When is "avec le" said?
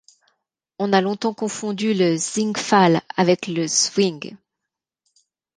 3.17-3.67